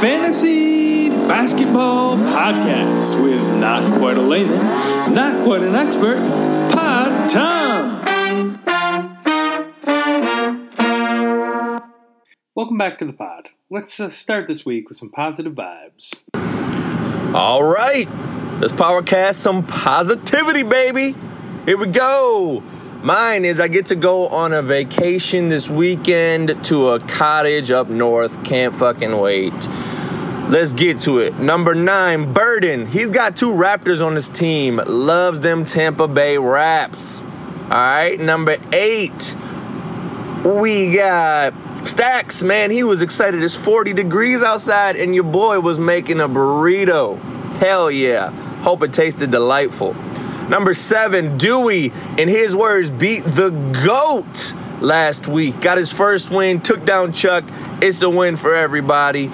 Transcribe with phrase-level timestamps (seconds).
[0.00, 4.56] Fantasy Basketball Podcast with not quite a layman,
[5.14, 6.16] not quite an expert,
[6.72, 8.00] Pod Tom.
[12.54, 13.50] Welcome back to the pod.
[13.68, 16.14] Let's uh, start this week with some positive vibes.
[17.34, 18.06] All right,
[18.58, 21.14] let's powercast some positivity, baby.
[21.66, 22.62] Here we go.
[23.02, 27.88] Mine is I get to go on a vacation this weekend to a cottage up
[27.88, 28.44] north.
[28.44, 29.54] Can't fucking wait.
[30.50, 31.38] Let's get to it.
[31.38, 32.86] Number nine, Burden.
[32.86, 34.80] He's got two Raptors on his team.
[34.84, 37.20] Loves them Tampa Bay Raps.
[37.20, 39.36] All right, number eight,
[40.44, 41.54] we got
[41.86, 42.42] Stacks.
[42.42, 43.44] Man, he was excited.
[43.44, 47.20] It's 40 degrees outside, and your boy was making a burrito.
[47.58, 48.30] Hell yeah.
[48.62, 49.94] Hope it tasted delightful.
[50.48, 53.50] Number seven, Dewey, in his words, beat the
[53.86, 55.60] GOAT last week.
[55.60, 57.44] Got his first win, took down Chuck.
[57.80, 59.30] It's a win for everybody.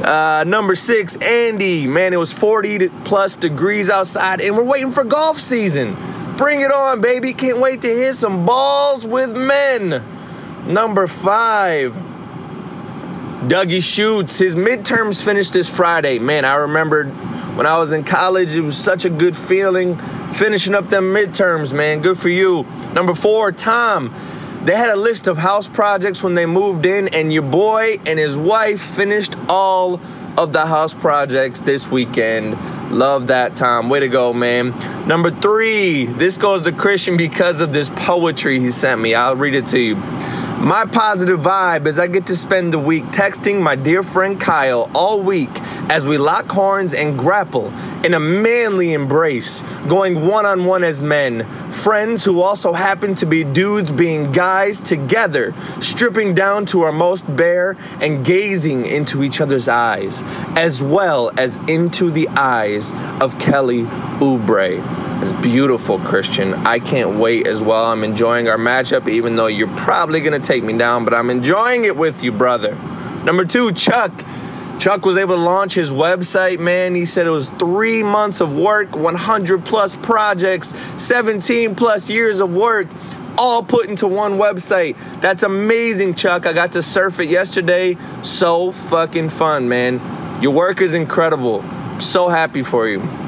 [0.00, 1.86] Uh, number six, Andy.
[1.86, 5.96] Man, it was 40 plus degrees outside, and we're waiting for golf season.
[6.36, 7.34] Bring it on, baby.
[7.34, 10.02] Can't wait to hit some balls with men.
[10.66, 11.94] Number five,
[13.46, 14.38] Dougie Shoots.
[14.38, 16.18] His midterms finished this Friday.
[16.18, 17.06] Man, I remember
[17.54, 19.98] when I was in college, it was such a good feeling
[20.32, 22.00] finishing up them midterms, man.
[22.00, 22.64] Good for you.
[22.94, 24.14] Number four, Tom.
[24.64, 28.16] They had a list of house projects when they moved in, and your boy and
[28.16, 30.00] his wife finished all
[30.38, 32.56] of the house projects this weekend.
[32.92, 33.88] Love that, Tom.
[33.88, 34.72] Way to go, man.
[35.08, 39.16] Number three, this goes to Christian because of this poetry he sent me.
[39.16, 39.96] I'll read it to you.
[40.62, 44.88] My positive vibe is I get to spend the week texting my dear friend Kyle
[44.94, 45.50] all week
[45.90, 47.72] as we lock horns and grapple
[48.04, 53.26] in a manly embrace, going one on one as men, friends who also happen to
[53.26, 59.40] be dudes being guys together, stripping down to our most bare and gazing into each
[59.40, 60.22] other's eyes,
[60.54, 63.82] as well as into the eyes of Kelly
[64.20, 65.11] Oubre.
[65.22, 66.52] It's beautiful, Christian.
[66.66, 67.84] I can't wait as well.
[67.84, 71.30] I'm enjoying our matchup, even though you're probably going to take me down, but I'm
[71.30, 72.74] enjoying it with you, brother.
[73.24, 74.10] Number two, Chuck.
[74.80, 76.96] Chuck was able to launch his website, man.
[76.96, 82.52] He said it was three months of work, 100 plus projects, 17 plus years of
[82.52, 82.88] work,
[83.38, 84.96] all put into one website.
[85.20, 86.46] That's amazing, Chuck.
[86.46, 87.96] I got to surf it yesterday.
[88.24, 90.00] So fucking fun, man.
[90.42, 91.62] Your work is incredible.
[92.00, 93.21] So happy for you.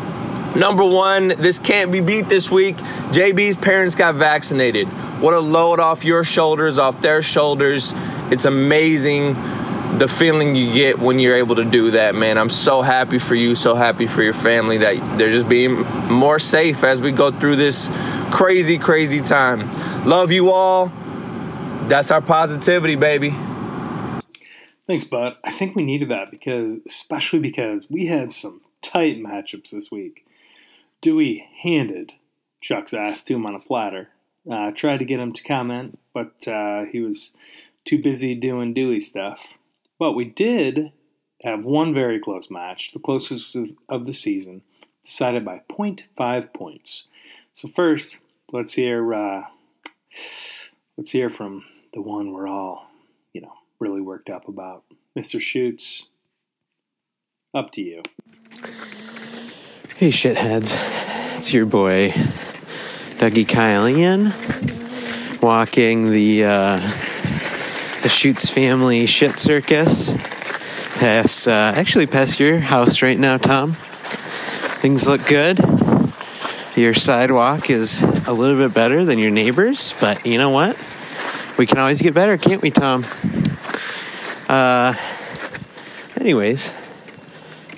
[0.57, 2.77] Number one, this can't be beat this week.
[2.77, 4.87] JB's parents got vaccinated.
[5.21, 7.93] What a load off your shoulders, off their shoulders.
[8.31, 9.35] It's amazing
[9.99, 12.39] the feeling you get when you're able to do that, man.
[12.39, 16.39] I'm so happy for you, so happy for your family that they're just being more
[16.39, 17.91] safe as we go through this
[18.31, 19.69] crazy, crazy time.
[20.05, 20.93] Love you all.
[21.87, 23.35] That's our positivity, baby.
[24.87, 25.37] Thanks, bud.
[25.43, 30.24] I think we needed that because, especially because we had some tight matchups this week.
[31.05, 32.15] Dewey handed
[32.63, 34.09] Chuck's ass to him on a platter.
[34.51, 37.37] Uh, tried to get him to comment, but uh, he was
[37.85, 39.59] too busy doing Dewey stuff.
[39.99, 40.93] But we did
[41.43, 44.63] have one very close match, the closest of, of the season,
[45.05, 47.07] decided by 0.5 points.
[47.53, 49.43] So first, let's hear uh,
[50.97, 52.89] let's hear from the one we're all,
[53.35, 54.85] you know, really worked up about,
[55.15, 55.39] Mr.
[55.39, 56.07] Shoots.
[57.53, 58.03] Up to you.
[59.97, 60.75] Hey, shitheads.
[61.35, 62.09] It's your boy,
[63.21, 64.33] Dougie Kylian,
[65.41, 66.81] walking the, uh,
[68.03, 70.11] the Shoots family shit circus
[70.97, 73.71] past, uh, actually past your house right now, Tom.
[73.71, 75.61] Things look good.
[76.75, 80.77] Your sidewalk is a little bit better than your neighbor's, but you know what?
[81.57, 83.05] We can always get better, can't we, Tom?
[84.49, 84.95] Uh,
[86.21, 86.73] anyways,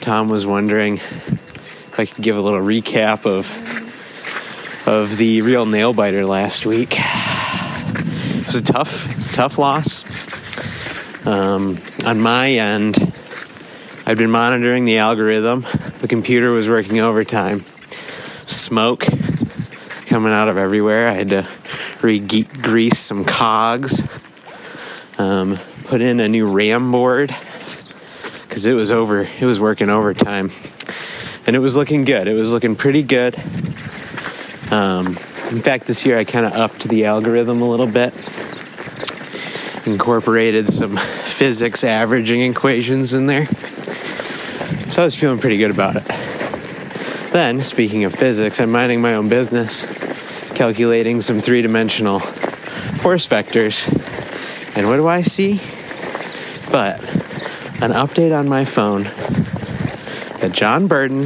[0.00, 0.98] Tom was wondering
[1.96, 3.50] if I could give a little recap of
[4.86, 6.98] of the real nail biter last week.
[6.98, 10.04] It was a tough, tough loss.
[11.26, 12.98] Um, on my end,
[14.04, 15.62] I've been monitoring the algorithm.
[16.02, 17.64] The computer was working overtime.
[18.44, 19.06] Smoke
[20.04, 21.08] coming out of everywhere.
[21.08, 21.48] I had to
[22.02, 24.06] re-grease some cogs.
[25.16, 27.34] Um, put in a new RAM board
[28.42, 29.22] because it was over.
[29.22, 30.50] It was working overtime
[31.46, 32.26] and it was looking good.
[32.26, 33.36] It was looking pretty good.
[34.70, 38.12] Um, in fact, this year I kind of upped the algorithm a little bit,
[39.86, 43.46] incorporated some physics averaging equations in there.
[44.90, 46.04] So I was feeling pretty good about it.
[47.32, 49.84] Then, speaking of physics, I'm minding my own business,
[50.54, 53.86] calculating some three dimensional force vectors.
[54.76, 55.60] And what do I see?
[56.72, 57.04] But
[57.82, 59.04] an update on my phone
[60.46, 61.24] that John Burton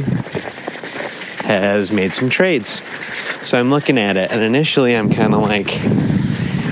[1.43, 2.81] has made some trades.
[3.45, 5.79] So I'm looking at it, and initially I'm kind of like,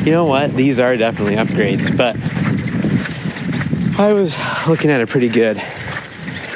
[0.04, 0.56] you know what?
[0.56, 2.16] These are definitely upgrades, but
[4.00, 4.36] I was
[4.68, 5.62] looking at a pretty good,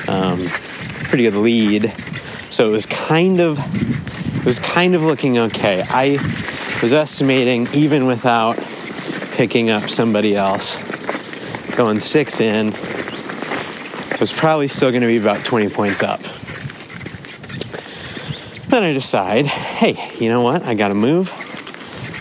[0.08, 0.44] um,
[1.10, 1.94] pretty good lead.
[2.50, 3.60] So it was kind of,
[4.38, 5.84] it was kind of looking okay.
[5.88, 6.14] I
[6.82, 8.58] was estimating even without
[9.34, 10.76] picking up somebody else,
[11.76, 12.74] going six in,
[14.24, 16.22] was probably still going to be about 20 points up.
[18.70, 20.64] Then I decide, hey, you know what?
[20.64, 21.30] I got to move.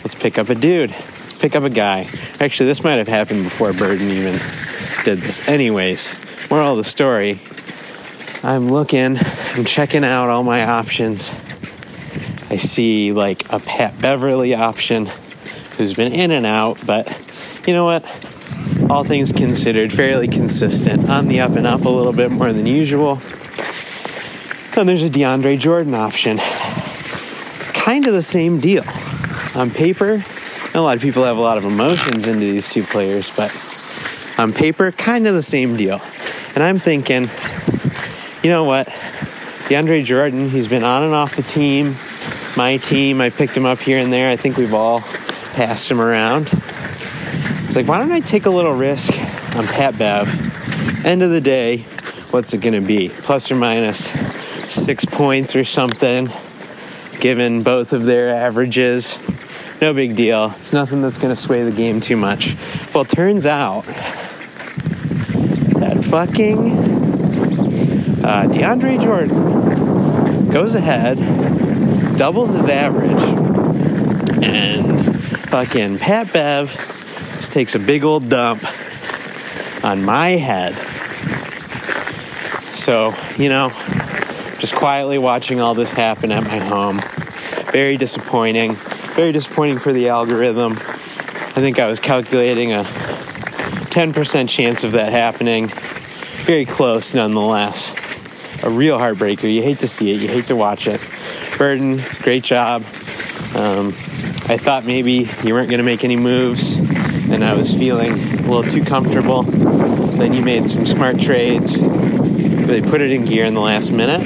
[0.03, 0.91] Let's pick up a dude.
[0.91, 2.09] Let's pick up a guy.
[2.41, 4.37] Actually, this might have happened before Burden even
[5.05, 5.49] did this.
[5.49, 6.19] Anyways,
[6.51, 7.41] moral of the story
[8.43, 9.17] I'm looking,
[9.55, 11.31] I'm checking out all my options.
[12.51, 15.07] I see like a Pat Beverley option
[15.77, 17.07] who's been in and out, but
[17.65, 18.05] you know what?
[18.93, 21.09] All things considered, fairly consistent.
[21.09, 23.15] On the up and up a little bit more than usual.
[24.75, 26.37] Then there's a DeAndre Jordan option.
[27.73, 28.85] Kind of the same deal.
[29.55, 30.23] On paper,
[30.75, 33.51] a lot of people have a lot of emotions into these two players, but
[34.37, 36.03] on paper, kind of the same deal.
[36.55, 37.31] And I'm thinking,
[38.43, 38.89] you know what?
[39.69, 41.95] DeAndre Jordan, he's been on and off the team,
[42.59, 43.23] my team.
[43.23, 44.29] I picked him up here and there.
[44.29, 45.01] I think we've all
[45.55, 46.51] passed him around.
[47.73, 49.15] It's like, why don't I take a little risk
[49.57, 51.07] on Pat Bev?
[51.07, 51.79] End of the day,
[52.29, 53.09] what's it going to be?
[53.09, 54.11] Plus or minus
[54.71, 56.29] six points or something,
[57.19, 59.19] given both of their averages.
[59.81, 60.53] No big deal.
[60.59, 62.55] It's nothing that's going to sway the game too much.
[62.95, 63.87] Well, turns out
[65.81, 66.73] that fucking
[68.23, 71.17] uh, DeAndre Jordan goes ahead,
[72.19, 73.23] doubles his average,
[74.45, 75.17] and
[75.49, 76.92] fucking Pat Bev
[77.53, 78.65] takes a big old dump
[79.85, 80.75] on my head.
[82.75, 83.69] So, you know,
[84.59, 87.01] just quietly watching all this happen at my home.
[87.71, 88.75] Very disappointing.
[88.75, 90.73] Very disappointing for the algorithm.
[90.73, 95.69] I think I was calculating a 10% chance of that happening.
[96.47, 97.95] Very close nonetheless.
[98.65, 99.53] A real heartbreaker.
[99.53, 101.01] You hate to see it, you hate to watch it.
[101.59, 102.83] Burden, great job.
[103.55, 103.89] Um,
[104.49, 106.75] I thought maybe you weren't going to make any moves,
[107.31, 109.43] and I was feeling a little too comfortable.
[109.43, 114.21] Then you made some smart trades, really put it in gear in the last minute,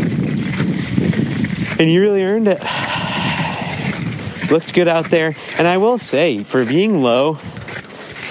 [1.78, 2.60] and you really earned it.
[4.50, 7.32] Looked good out there, and I will say, for being low,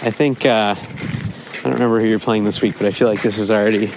[0.02, 3.22] I think uh, I don't remember who you're playing this week, but I feel like
[3.22, 3.88] this is already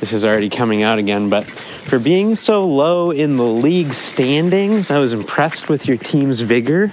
[0.00, 1.30] this is already coming out again.
[1.30, 6.40] But for being so low in the league standings, I was impressed with your team's
[6.40, 6.92] vigor.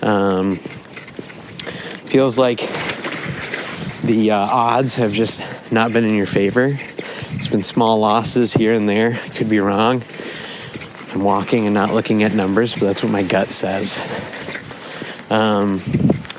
[0.00, 0.60] Um,
[2.12, 2.58] feels like
[4.02, 5.40] the uh, odds have just
[5.72, 6.66] not been in your favor.
[6.68, 9.14] It's been small losses here and there.
[9.14, 10.02] I could be wrong.
[11.14, 14.04] I'm walking and not looking at numbers, but that's what my gut says.
[15.30, 15.78] Um,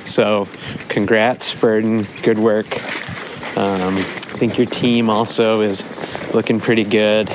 [0.06, 0.48] so,
[0.90, 2.06] congrats, Burden.
[2.22, 2.72] Good work.
[3.58, 5.84] Um, I think your team also is
[6.36, 7.32] looking pretty good.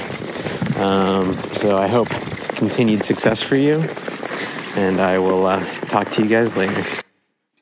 [0.77, 2.07] Um, so, I hope
[2.55, 3.83] continued success for you.
[4.77, 6.85] And I will uh, talk to you guys later.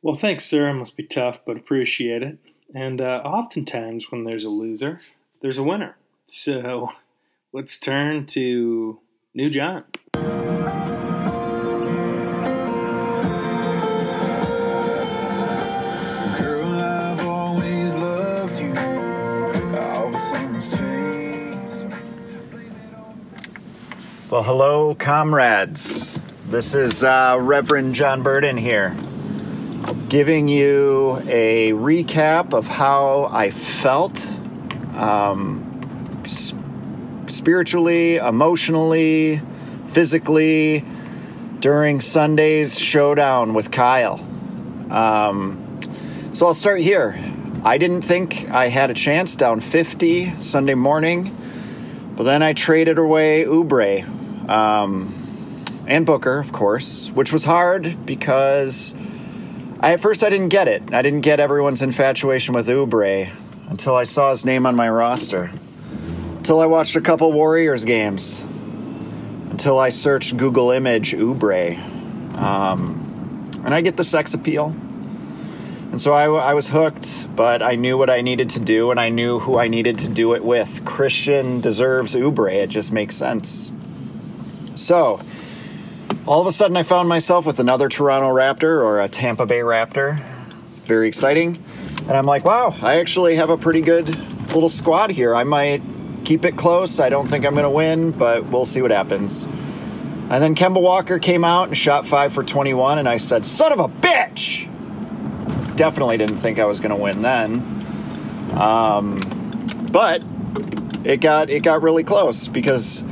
[0.03, 0.69] Well, thanks, sir.
[0.69, 2.39] It must be tough, but appreciate it.
[2.75, 5.01] And uh, oftentimes, when there's a loser,
[5.41, 5.97] there's a winner.
[6.27, 6.93] So
[7.53, 9.01] let's turn to
[9.35, 9.85] New John.
[16.39, 18.75] Girl, I've always loved you.
[19.79, 21.95] All the summer's changed.
[24.31, 26.17] Well, hello, comrades.
[26.49, 28.95] This is uh, Reverend John Burden here,
[30.09, 34.25] giving you a recap of how I felt
[34.95, 36.23] um,
[37.27, 39.41] spiritually, emotionally,
[39.89, 40.85] physically
[41.59, 44.25] during Sunday's showdown with Kyle.
[44.91, 45.81] Um,
[46.33, 47.21] so I'll start here.
[47.65, 51.37] I didn't think I had a chance down 50 Sunday morning,
[52.15, 54.09] but then I traded away Oubre
[54.49, 55.13] um,
[55.89, 58.95] and Booker, of course, which was hard because
[59.87, 60.93] I, at first I didn't get it.
[60.93, 63.31] I didn't get everyone's infatuation with Oubre
[63.69, 65.53] until I saw his name on my roster.
[66.39, 68.41] Until I watched a couple Warriors games.
[69.49, 71.79] Until I searched Google image Oubre.
[72.37, 74.75] Um, and I get the sex appeal.
[75.93, 78.99] And so I, I was hooked, but I knew what I needed to do and
[78.99, 80.85] I knew who I needed to do it with.
[80.85, 82.53] Christian deserves Oubre.
[82.53, 83.71] It just makes sense.
[84.75, 85.21] So,
[86.27, 89.61] all of a sudden, I found myself with another Toronto Raptor or a Tampa Bay
[89.61, 90.21] Raptor.
[90.85, 91.63] Very exciting.
[92.01, 94.17] And I'm like, wow, I actually have a pretty good
[94.53, 95.35] little squad here.
[95.35, 95.83] I might
[96.25, 97.01] keep it close.
[97.01, 99.45] I don't think I'm going to win, but we'll see what happens.
[99.45, 103.73] And then Kemba Walker came out and shot five for 21, and I said, "Son
[103.73, 104.69] of a bitch!"
[105.77, 107.61] Definitely didn't think I was going to win then,
[108.55, 109.21] um,
[109.93, 110.25] but
[111.05, 113.05] it got it got really close because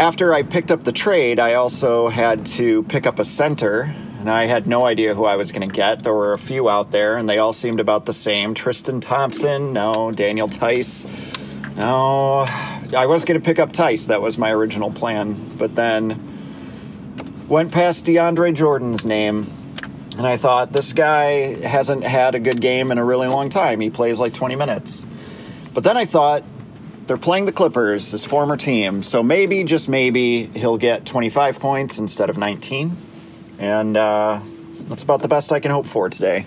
[0.00, 3.82] after I picked up the trade, I also had to pick up a center,
[4.18, 6.04] and I had no idea who I was going to get.
[6.04, 8.54] There were a few out there, and they all seemed about the same.
[8.54, 10.10] Tristan Thompson, no.
[10.10, 11.06] Daniel Theis,
[11.76, 12.46] no.
[12.96, 14.06] I was going to pick up Theis.
[14.06, 16.18] That was my original plan, but then
[17.46, 19.52] went past DeAndre Jordan's name,
[20.16, 23.80] and I thought this guy hasn't had a good game in a really long time.
[23.80, 25.04] He plays like 20 minutes.
[25.74, 26.42] But then I thought
[27.10, 31.98] they're playing the Clippers, his former team, so maybe, just maybe, he'll get 25 points
[31.98, 32.96] instead of 19.
[33.58, 34.38] And uh,
[34.82, 36.46] that's about the best I can hope for today.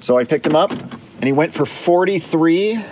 [0.00, 2.82] So I picked him up, and he went for 43.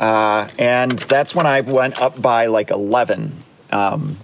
[0.00, 3.44] Uh, and that's when I went up by like 11.
[3.70, 4.16] Um,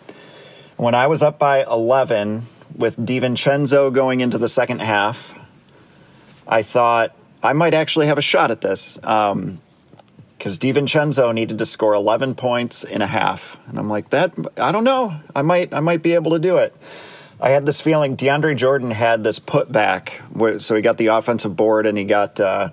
[0.79, 5.35] when I was up by 11 with DiVincenzo going into the second half,
[6.49, 8.99] I thought I might actually have a shot at this.
[9.03, 9.61] Um,
[10.45, 14.73] because DiVincenzo needed to score 11 points in a half, and I'm like, that I
[14.73, 16.77] don't know, I might I might be able to do it.
[17.41, 21.87] I had this feeling DeAndre Jordan had this putback, so he got the offensive board
[21.87, 22.73] and he got uh,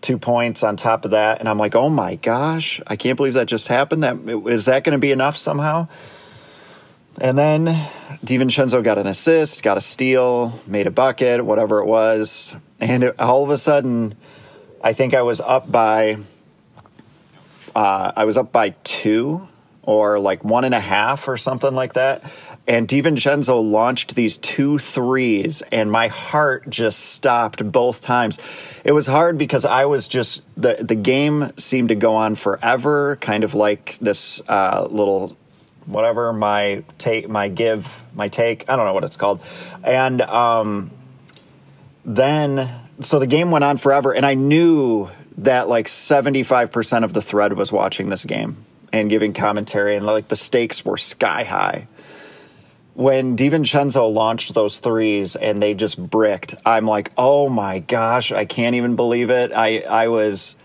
[0.00, 3.34] two points on top of that, and I'm like, oh my gosh, I can't believe
[3.34, 4.02] that just happened.
[4.02, 4.16] That
[4.48, 5.88] is that going to be enough somehow?
[7.20, 7.66] And then
[8.24, 13.20] DiVincenzo got an assist, got a steal, made a bucket, whatever it was, and it,
[13.20, 14.14] all of a sudden,
[14.82, 16.16] I think I was up by
[17.74, 19.48] uh, I was up by two
[19.82, 22.22] or like one and a half or something like that.
[22.66, 28.38] And DiVincenzo launched these two threes, and my heart just stopped both times.
[28.84, 33.16] It was hard because I was just the the game seemed to go on forever,
[33.16, 35.36] kind of like this uh, little
[35.86, 38.68] whatever my take, my give, my take.
[38.68, 39.42] I don't know what it's called,
[39.82, 40.92] and um,
[42.04, 45.08] then so the game went on forever, and I knew
[45.38, 50.28] that like 75% of the thread was watching this game and giving commentary and like
[50.28, 51.86] the stakes were sky high.
[52.94, 58.44] When DiVincenzo launched those threes and they just bricked i'm like oh my gosh i
[58.44, 59.52] can't even believe it.
[59.52, 60.56] I i was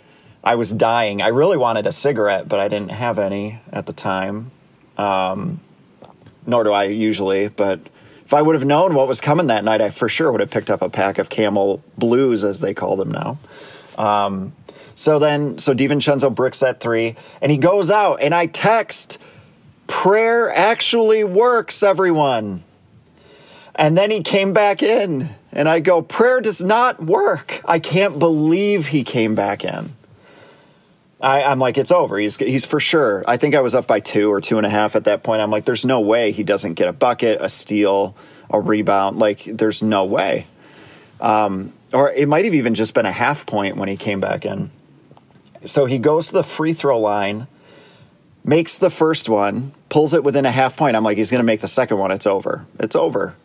[0.43, 1.21] i was dying.
[1.21, 4.51] I really wanted a cigarette but i didn't have any at the time.
[4.97, 5.59] Um,
[6.47, 7.79] nor do i usually but
[8.25, 10.51] if i would have known what was coming that night i for sure would have
[10.51, 13.37] picked up a pack of camel blues as they call them now
[13.97, 14.53] um,
[14.95, 19.17] so then, so DiVincenzo bricks that three, and he goes out, and I text,
[19.87, 22.63] prayer actually works, everyone.
[23.75, 27.61] And then he came back in, and I go, prayer does not work.
[27.65, 29.93] I can't believe he came back in.
[31.19, 32.17] I, I'm like, it's over.
[32.17, 33.23] He's he's for sure.
[33.27, 35.41] I think I was up by two or two and a half at that point.
[35.41, 38.15] I'm like, there's no way he doesn't get a bucket, a steal,
[38.49, 39.17] a rebound.
[39.17, 40.45] Like, there's no way.
[41.19, 44.45] Um, or it might have even just been a half point when he came back
[44.45, 44.69] in.
[45.63, 47.47] So he goes to the free throw line,
[48.43, 50.97] makes the first one, pulls it within a half point.
[50.97, 52.11] I'm like, he's going to make the second one.
[52.11, 52.67] It's over.
[52.79, 53.35] It's over.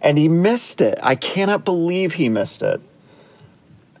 [0.00, 0.98] And he missed it.
[1.02, 2.80] I cannot believe he missed it.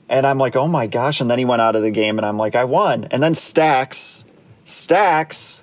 [0.08, 1.20] And I'm like, oh my gosh.
[1.20, 3.04] And then he went out of the game, and I'm like, I won.
[3.10, 4.24] And then Stacks,
[4.64, 5.62] Stacks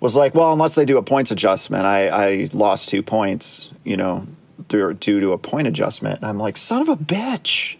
[0.00, 3.96] was like, well, unless they do a points adjustment, I, I lost two points, you
[3.96, 4.26] know,
[4.68, 6.20] due, to a point adjustment.
[6.20, 7.76] And I'm like, son of a bitch.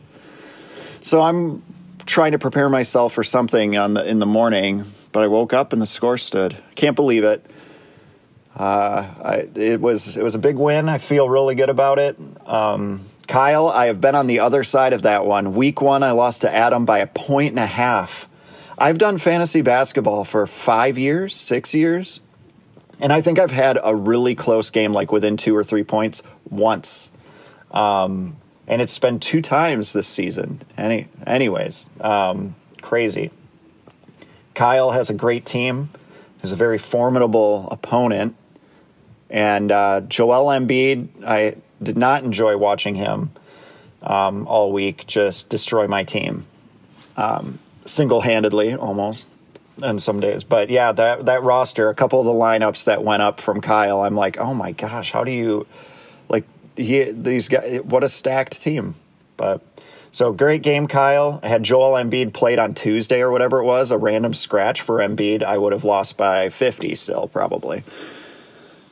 [1.03, 1.63] So I'm
[2.07, 5.73] trying to prepare myself for something on the in the morning, but I woke up
[5.73, 6.57] and the score stood.
[6.75, 7.45] Can't believe it.
[8.57, 10.89] Uh, I, it was it was a big win.
[10.89, 12.19] I feel really good about it.
[12.47, 15.55] Um, Kyle, I have been on the other side of that one.
[15.55, 18.29] Week one, I lost to Adam by a point and a half.
[18.77, 22.21] I've done fantasy basketball for five years, six years,
[23.01, 26.23] and I think I've had a really close game, like within two or three points,
[26.49, 27.11] once.
[27.71, 30.63] Um, and it's been two times this season.
[30.77, 33.31] Any, anyways, um, crazy.
[34.55, 35.91] Kyle has a great team.
[36.41, 38.37] He's a very formidable opponent,
[39.29, 41.09] and uh, Joel Embiid.
[41.25, 43.31] I did not enjoy watching him
[44.03, 45.07] um, all week.
[45.07, 46.47] Just destroy my team,
[47.17, 49.27] um, single-handedly almost,
[49.83, 50.45] and some days.
[50.45, 54.03] But yeah, that that roster, a couple of the lineups that went up from Kyle,
[54.03, 55.67] I'm like, oh my gosh, how do you
[56.29, 56.45] like?
[56.77, 58.95] he these guys what a stacked team.
[59.37, 59.63] But
[60.13, 61.41] so great game, Kyle.
[61.43, 64.97] I had Joel Embiid played on Tuesday or whatever it was, a random scratch for
[64.97, 65.43] Embiid.
[65.43, 67.85] I would have lost by 50 still, probably.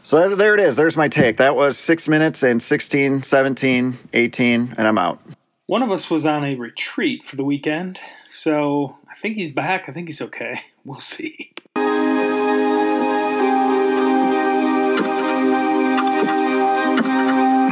[0.05, 0.77] So there it is.
[0.77, 1.37] There's my take.
[1.37, 5.21] That was six minutes and 16, 17, 18, and I'm out.
[5.67, 7.99] One of us was on a retreat for the weekend,
[8.31, 9.89] so think he's back.
[9.89, 10.61] I think he's okay.
[10.85, 11.53] We'll see.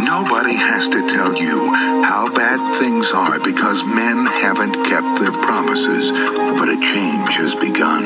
[0.05, 1.73] Nobody has to tell you
[2.05, 8.05] how bad things are because men haven't kept their promises, but a change has begun.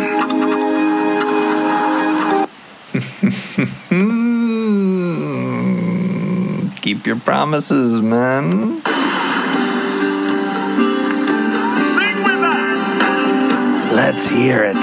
[6.82, 8.80] Keep your promises, man.
[13.92, 14.76] Let's hear it.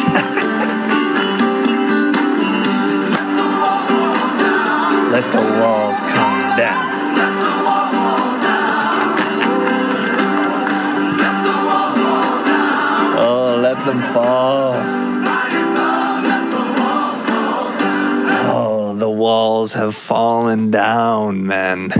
[5.11, 6.87] Let the walls come down.
[13.17, 14.73] Oh, let them fall.
[18.49, 21.91] Oh, the walls have fallen down, man.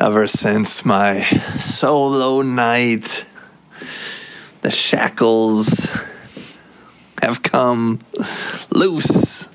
[0.00, 1.20] Ever since my
[1.56, 3.24] solo night,
[4.64, 5.94] the shackles
[7.20, 8.00] have come
[8.70, 9.50] loose.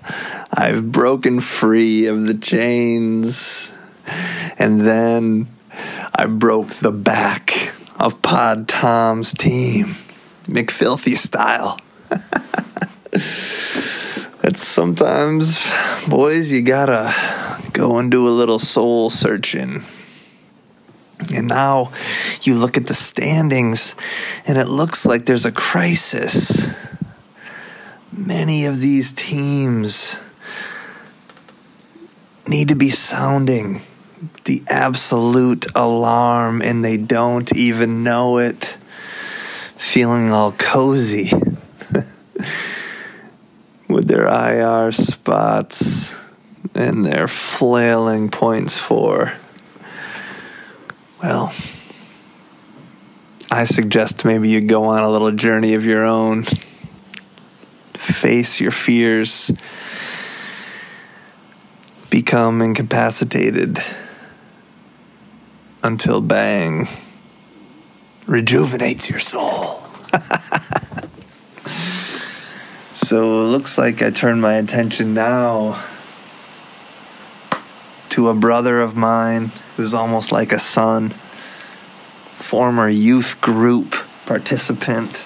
[0.53, 3.73] I've broken free of the chains.
[4.59, 5.47] And then
[6.13, 9.95] I broke the back of Pod Tom's team,
[10.45, 11.79] McFilthy style.
[14.41, 15.59] It's sometimes,
[16.07, 17.13] boys, you gotta
[17.73, 19.83] go and do a little soul searching.
[21.33, 21.91] And now
[22.41, 23.95] you look at the standings
[24.45, 26.69] and it looks like there's a crisis.
[28.11, 30.17] Many of these teams
[32.47, 33.81] need to be sounding
[34.45, 38.77] the absolute alarm and they don't even know it.
[39.77, 41.31] Feeling all cozy
[43.87, 46.19] with their IR spots
[46.75, 49.33] and their flailing points for.
[51.21, 51.53] Well,
[53.51, 56.45] I suggest maybe you go on a little journey of your own.
[57.93, 59.51] Face your fears.
[62.09, 63.79] Become incapacitated
[65.83, 66.87] until bang
[68.25, 69.81] rejuvenates your soul.
[73.09, 75.83] So it looks like I turn my attention now
[78.09, 81.11] to a brother of mine who's almost like a son,
[82.35, 85.25] former youth group participant,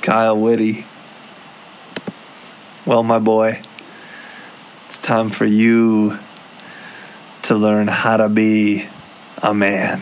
[0.00, 0.86] Kyle Whitty.
[2.86, 3.60] Well, my boy,
[4.86, 6.18] it's time for you
[7.42, 8.86] to learn how to be
[9.42, 10.00] a man.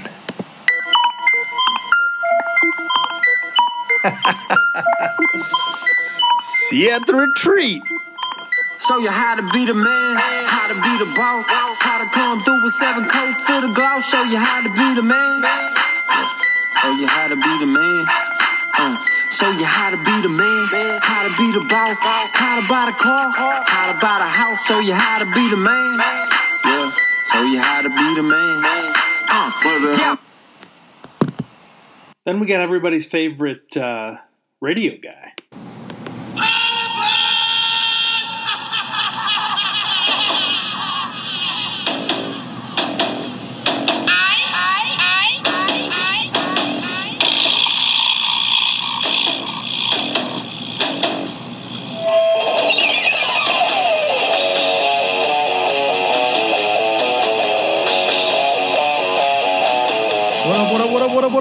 [6.41, 7.83] See you at the retreat.
[8.89, 12.43] Show you how to be the man, how to be the boss, how to come
[12.45, 14.09] through with seven coats to the gloss.
[14.09, 15.43] Show you how to be the man.
[16.83, 18.07] Show you how to be the man.
[18.79, 18.97] Uh,
[19.33, 20.69] show you how to be the man,
[21.03, 23.33] how to be the boss, how to buy the car,
[23.67, 24.65] how to buy the house.
[24.67, 25.99] Show you how to be the man.
[26.65, 26.93] Yeah,
[27.33, 28.65] show you how to be the man.
[29.29, 29.51] Uh,
[29.99, 30.17] yeah.
[32.25, 34.19] Then we got everybody's favorite uh,
[34.61, 35.33] radio guy.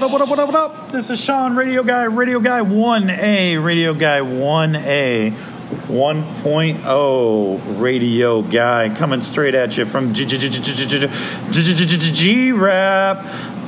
[0.06, 0.92] Up, what up, what up, what up?
[0.92, 9.20] This is Shawn, Radio Guy, Radio Guy 1A, Radio Guy 1A, 1.0 Radio Guy, coming
[9.20, 10.30] straight at you from G-Rap.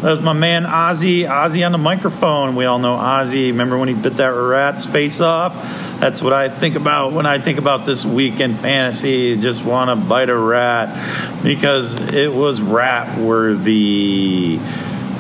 [0.01, 2.55] That was my man Ozzy, Ozzy on the microphone.
[2.55, 3.49] We all know Ozzy.
[3.49, 5.55] Remember when he bit that rat's face off?
[5.99, 9.37] That's what I think about when I think about this week in fantasy.
[9.39, 14.61] Just want to bite a rat because it was rat worthy.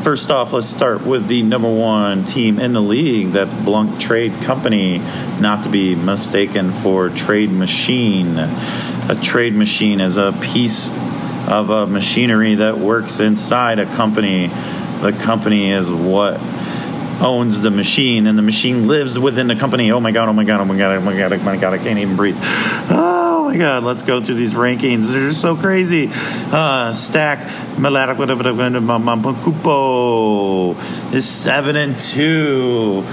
[0.02, 3.32] First off, let's start with the number one team in the league.
[3.32, 8.38] That's Blunk Trade Company, not to be mistaken for Trade Machine.
[8.38, 10.96] A trade machine is a piece
[11.48, 14.46] of a machinery that works inside a company.
[15.00, 16.40] The company is what
[17.20, 19.90] owns the machine, and the machine lives within the company.
[19.90, 20.28] Oh my god!
[20.28, 20.60] Oh my god!
[20.60, 20.92] Oh my god!
[20.96, 21.32] Oh my god!
[21.32, 21.72] Oh my god!
[21.72, 22.36] I can't even breathe.
[22.38, 23.82] Oh my god!
[23.82, 25.10] Let's go through these rankings.
[25.10, 26.10] They're just so crazy.
[26.12, 27.48] Uh, Stack
[29.42, 30.74] Cupo
[31.14, 33.06] is seven and two.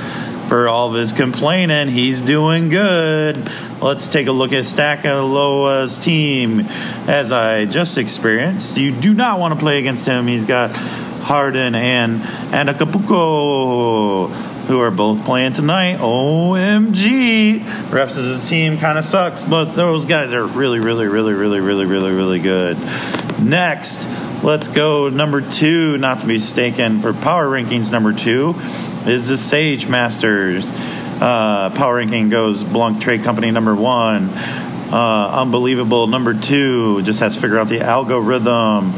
[0.50, 3.50] For all of his complaining, he's doing good.
[3.82, 6.60] Let's take a look at Stackaloa's team.
[7.08, 10.28] As I just experienced, you do not want to play against him.
[10.28, 12.22] He's got Harden and
[12.54, 14.55] and Acapulco.
[14.68, 15.98] Who are both playing tonight.
[15.98, 17.60] OMG.
[17.90, 21.60] Refs' as a team kind of sucks, but those guys are really, really, really, really,
[21.60, 22.78] really, really, really good.
[23.40, 24.08] Next,
[24.44, 28.56] let's go number two, not to be mistaken, for power rankings number two
[29.06, 30.72] is the Sage Masters.
[30.72, 34.30] Uh, power ranking goes Blanc Trade Company number one.
[34.30, 37.02] Uh, unbelievable number two.
[37.04, 38.94] Just has to figure out the algorithm.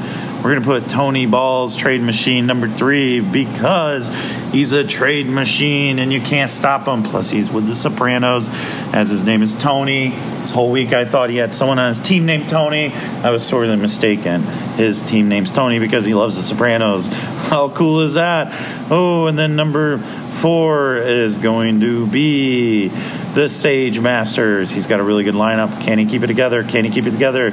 [0.48, 4.08] We're going to put Tony Ball's trade machine number three because
[4.54, 7.04] he's a trade machine and you can't stop him.
[7.04, 8.48] Plus, he's with the Sopranos,
[8.94, 10.12] as his name is Tony.
[10.12, 12.94] This whole week, I thought he had someone on his team named Tony.
[12.94, 14.44] I was sorely mistaken.
[14.78, 17.08] His team name's Tony because he loves the Sopranos.
[17.12, 18.90] How cool is that?
[18.90, 19.98] Oh, and then number
[20.40, 22.88] four is going to be
[23.38, 24.72] the Sage Masters.
[24.72, 25.84] He's got a really good lineup.
[25.84, 26.64] Can he keep it together?
[26.64, 27.52] Can he keep it together?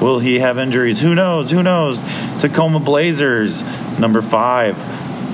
[0.00, 1.00] Will he have injuries?
[1.00, 1.50] Who knows?
[1.50, 2.04] Who knows?
[2.38, 3.64] Tacoma Blazers,
[3.98, 4.78] number five.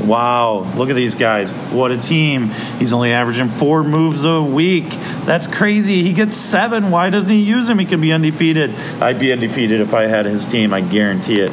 [0.07, 1.53] Wow, look at these guys.
[1.53, 2.49] What a team.
[2.79, 4.89] He's only averaging four moves a week.
[5.27, 6.03] That's crazy.
[6.03, 6.91] He gets seven.
[6.91, 7.79] Why doesn't he use them?
[7.79, 8.75] He could be undefeated.
[9.03, 10.73] I'd be undefeated if I had his team.
[10.73, 11.53] I guarantee it.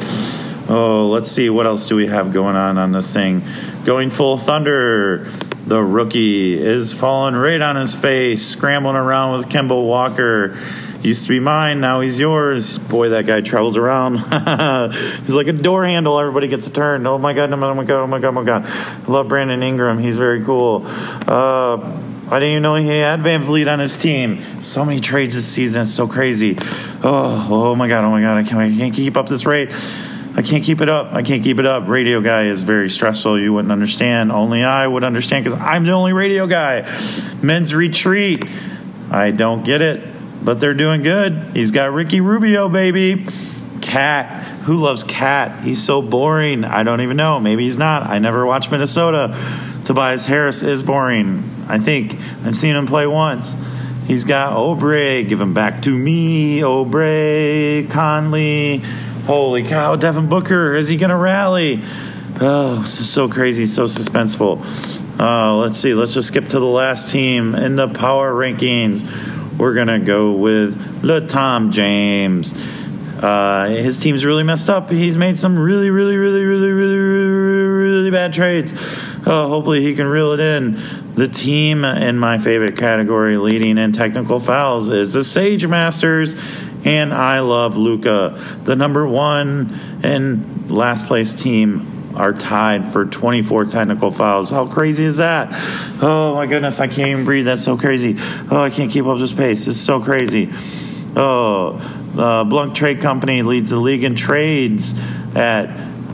[0.70, 1.50] Oh, let's see.
[1.50, 3.42] What else do we have going on on this thing?
[3.84, 5.26] Going full thunder.
[5.68, 10.56] The rookie is falling right on his face, scrambling around with Kemba Walker.
[11.02, 12.78] Used to be mine, now he's yours.
[12.78, 14.16] Boy, that guy travels around.
[15.20, 16.18] he's like a door handle.
[16.18, 17.06] Everybody gets a turn.
[17.06, 17.52] Oh my god!
[17.52, 17.96] Oh my god!
[17.96, 18.28] Oh my god!
[18.28, 18.64] Oh my god!
[18.64, 19.98] I love Brandon Ingram.
[19.98, 20.84] He's very cool.
[20.86, 21.76] Uh,
[22.30, 24.40] I didn't even know he had VanVleet on his team.
[24.62, 25.82] So many trades this season.
[25.82, 26.56] It's so crazy.
[27.02, 28.04] Oh, oh my god!
[28.04, 28.38] Oh my god!
[28.38, 29.70] I can't, I can't keep up this rate.
[30.38, 31.12] I can't keep it up.
[31.12, 31.88] I can't keep it up.
[31.88, 33.40] Radio guy is very stressful.
[33.40, 34.30] You wouldn't understand.
[34.30, 36.82] Only I would understand because I'm the only radio guy.
[37.42, 38.44] Men's retreat.
[39.10, 40.00] I don't get it,
[40.44, 41.56] but they're doing good.
[41.56, 43.26] He's got Ricky Rubio, baby.
[43.82, 44.44] Cat.
[44.62, 45.64] Who loves Cat?
[45.64, 46.64] He's so boring.
[46.64, 47.40] I don't even know.
[47.40, 48.04] Maybe he's not.
[48.04, 49.36] I never watched Minnesota.
[49.84, 51.66] Tobias Harris is boring.
[51.66, 53.56] I think I've seen him play once.
[54.06, 55.28] He's got Oubre.
[55.28, 56.60] Give him back to me.
[56.60, 58.84] Oubre, Conley.
[59.28, 61.84] Holy cow, Devin Booker, is he going to rally?
[62.40, 64.64] Oh, this is so crazy, so suspenseful.
[65.20, 69.04] Uh, let's see, let's just skip to the last team in the power rankings.
[69.58, 72.54] We're going to go with LaTom James.
[73.22, 74.90] Uh, his team's really messed up.
[74.90, 78.72] He's made some really, really, really, really, really, really, really bad trades.
[78.72, 80.80] Uh, hopefully, he can reel it in.
[81.16, 86.34] The team in my favorite category, leading in technical fouls, is the Sage Masters
[86.88, 88.42] and I love Luka.
[88.64, 94.50] The number one and last place team are tied for 24 technical fouls.
[94.50, 95.48] How crazy is that?
[96.02, 97.44] Oh my goodness, I can't even breathe.
[97.44, 98.16] That's so crazy.
[98.50, 99.66] Oh, I can't keep up this pace.
[99.66, 100.50] It's so crazy.
[101.14, 101.74] Oh,
[102.16, 104.94] uh, Blanc Trade Company leads the league in trades
[105.34, 105.68] at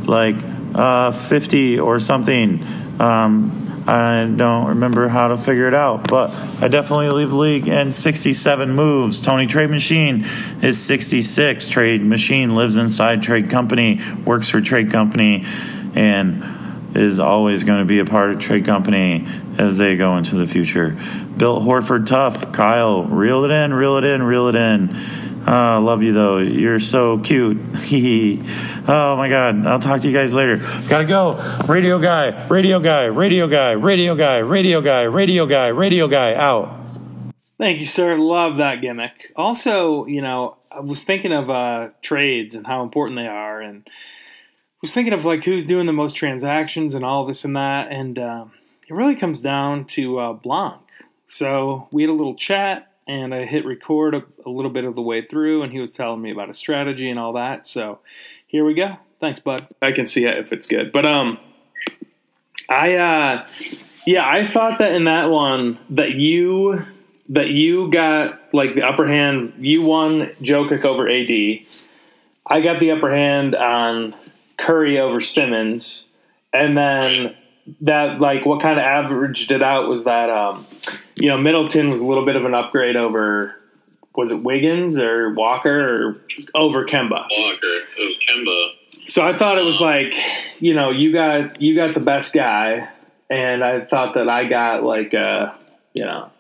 [0.09, 0.35] like
[0.75, 2.67] uh, 50 or something.
[2.99, 6.31] Um, I don't remember how to figure it out, but
[6.63, 9.21] I definitely leave the league in 67 moves.
[9.21, 10.25] Tony Trade Machine
[10.63, 11.69] is 66.
[11.69, 15.45] Trade Machine lives inside Trade Company, works for Trade Company,
[15.95, 19.27] and is always going to be a part of Trade Company
[19.59, 20.97] as they go into the future.
[21.37, 24.97] Built Horford Tough, Kyle, reel it in, reel it in, reel it in.
[25.47, 26.39] Uh, love you though.
[26.39, 27.59] You're so cute.
[28.87, 29.67] oh my god.
[29.67, 30.59] I'll talk to you guys later.
[30.89, 31.35] Gotta go.
[31.69, 36.81] Radio guy, radio guy, radio guy, radio guy, radio guy, radio guy, radio guy, out.
[37.59, 38.17] Thank you, sir.
[38.17, 39.33] Love that gimmick.
[39.37, 43.87] Also, you know, I was thinking of uh, trades and how important they are, and
[44.81, 48.19] was thinking of like who's doing the most transactions and all this and that, and
[48.19, 48.53] um,
[48.89, 50.81] it really comes down to uh, Blanc.
[51.27, 54.95] So we had a little chat and I hit record a, a, little bit of
[54.95, 57.67] the way through, and he was telling me about a strategy and all that.
[57.67, 57.99] So
[58.55, 58.97] here we go.
[59.19, 59.67] Thanks, bud.
[59.83, 60.93] I can see it if it's good.
[60.93, 61.41] But um,
[62.69, 63.47] I uh,
[64.07, 66.87] yeah, I thought that in that one that you
[67.31, 69.55] that you got like the upper hand.
[69.59, 71.67] You won Jokic over AD.
[72.47, 74.15] I got the upper hand on
[74.57, 76.07] Curry over Simmons,
[76.53, 77.35] and then
[77.81, 80.65] that like what kind of averaged it out was that um,
[81.17, 83.57] you know Middleton was a little bit of an upgrade over
[84.15, 86.21] was it Wiggins or Walker or
[86.55, 87.27] over Kemba?
[87.31, 87.81] Walker.
[87.99, 89.09] It was Kemba.
[89.09, 90.15] So I thought it was like
[90.61, 92.89] you know you got you got the best guy,
[93.29, 95.55] and I thought that I got like uh
[95.93, 96.31] you know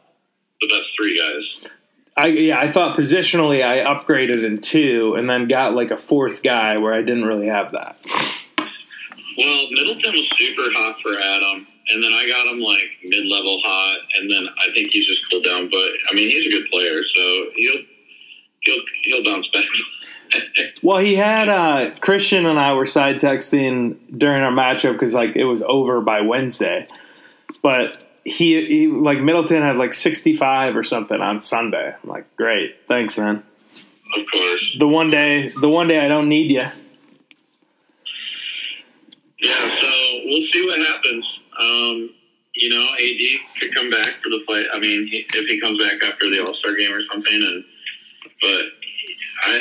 [0.60, 1.70] the best three guys.
[2.16, 6.42] I yeah, I thought positionally I upgraded in two, and then got like a fourth
[6.42, 7.98] guy where I didn't really have that.
[9.36, 13.98] Well, Middleton was super hot for Adam, and then I got him like mid-level hot,
[14.18, 15.68] and then I think he's just cooled down.
[15.70, 17.82] But I mean, he's a good player, so he'll
[18.62, 19.64] he'll he'll bounce back.
[20.82, 25.36] well, he had uh, Christian and I were side texting during our matchup because like
[25.36, 26.88] it was over by Wednesday,
[27.62, 31.94] but he, he like Middleton had like 65 or something on Sunday.
[32.02, 33.42] I'm like, great, thanks, man.
[34.16, 34.76] Of course.
[34.78, 36.66] The one day, the one day I don't need you.
[39.40, 39.90] Yeah, so
[40.24, 41.40] we'll see what happens.
[41.58, 42.10] Um,
[42.54, 44.66] you know, AD could come back for the fight.
[44.72, 47.64] I mean, if he comes back after the All Star game or something, and
[48.40, 48.64] but
[49.44, 49.60] I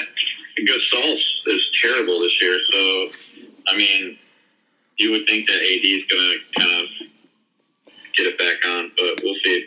[0.59, 2.59] Gasol is terrible this year.
[2.71, 3.07] So,
[3.67, 4.17] I mean,
[4.97, 6.89] you would think that AD is going to kind of
[8.15, 9.65] get it back on, but we'll see.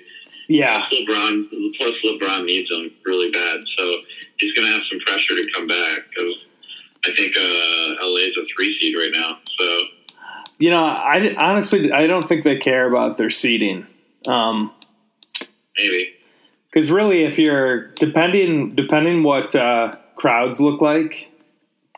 [0.49, 3.83] Yeah, Plus LeBron, plus LeBron needs him really bad, so
[4.39, 6.39] he's going to have some pressure to come back because
[7.05, 9.39] I think uh, LA is a three seed right now.
[9.59, 9.81] So
[10.59, 13.87] you know, I honestly I don't think they care about their seating.
[14.27, 14.73] Um,
[15.77, 16.15] maybe
[16.73, 21.29] Because really, if you're depending depending what uh, crowds look like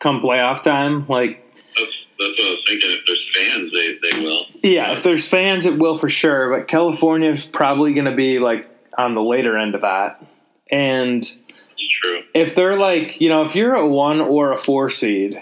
[0.01, 1.45] come playoff time, like
[1.75, 2.91] that's that's what I was thinking.
[2.91, 4.45] If there's fans, they they will.
[4.61, 6.57] yeah, if there's fans, it will for sure.
[6.57, 10.21] But California is probably going to be like on the later end of that,
[10.69, 11.23] and
[12.01, 12.21] true.
[12.33, 15.41] if they're like you know if you're a one or a four seed,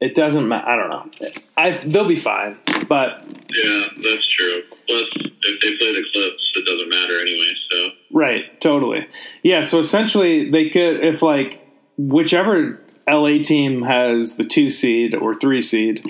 [0.00, 0.66] it doesn't matter.
[0.68, 1.30] I don't know.
[1.56, 2.58] I they'll be fine,
[2.88, 4.62] but Yeah, that's true.
[4.86, 7.52] Plus, if they play the Clips, it doesn't matter anyway.
[7.70, 9.06] So Right, totally.
[9.42, 11.60] Yeah, so essentially they could if like
[11.98, 16.04] whichever LA team has the 2 seed or 3 seed,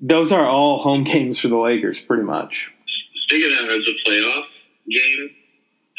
[0.00, 2.70] those are all home games for the Lakers pretty much.
[3.24, 4.44] speaking of, is a playoff
[4.90, 5.30] game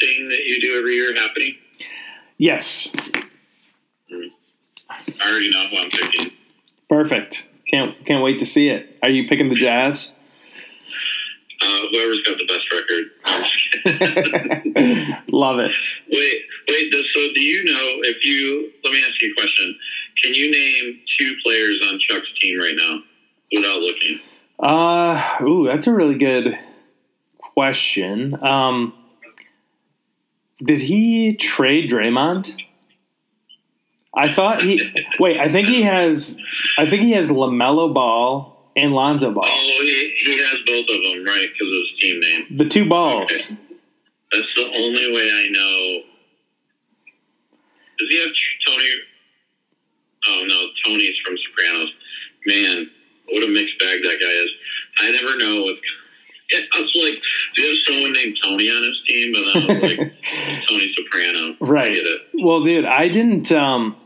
[0.00, 1.56] thing that you do every year happening?
[2.38, 2.88] Yes.
[4.10, 4.28] Mm-hmm.
[4.90, 6.32] I already know who I'm picking.
[6.92, 7.48] Perfect.
[7.72, 8.98] Can't can't wait to see it.
[9.02, 10.12] Are you picking the Jazz?
[11.58, 13.06] Uh, whoever's got the best record.
[13.24, 15.16] I'm just kidding.
[15.28, 15.70] Love it.
[16.10, 16.92] Wait, wait.
[17.14, 18.70] So, do you know if you?
[18.84, 19.78] Let me ask you a question.
[20.22, 22.98] Can you name two players on Chuck's team right now
[23.52, 24.20] without looking?
[24.58, 26.58] Uh ooh, that's a really good
[27.38, 28.36] question.
[28.44, 28.92] Um
[30.62, 32.54] did he trade Draymond?
[34.14, 36.36] I thought he wait, I think he has
[36.78, 39.44] I think he has LaMelo Ball and Lonzo Ball.
[39.46, 41.48] Oh, he, he has both of them, right?
[41.52, 42.58] Because of his team name.
[42.58, 43.30] The two balls.
[43.30, 43.58] Okay.
[44.32, 46.00] That's the only way I know.
[47.98, 48.32] Does he have
[48.66, 48.88] Tony?
[50.28, 51.92] Oh no, Tony's from Sopranos.
[52.46, 52.90] Man,
[53.28, 54.50] what a mixed bag that guy is.
[55.00, 55.78] I never know if.
[56.74, 57.18] I was like,
[57.56, 59.34] do you have someone named Tony on his team?
[59.34, 61.52] And then I was like, Tony Soprano.
[61.52, 61.96] I Right.
[62.34, 63.50] Well, dude, I didn't.
[63.52, 63.96] Um,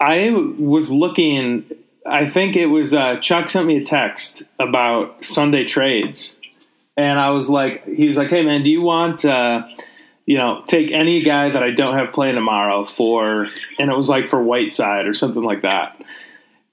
[0.00, 1.64] I was looking.
[2.06, 6.36] I think it was uh, Chuck sent me a text about Sunday trades,
[6.96, 9.66] and I was like, he was like, "Hey man, do you want, uh,
[10.26, 14.08] you know, take any guy that I don't have playing tomorrow for?" And it was
[14.08, 16.00] like for Whiteside or something like that.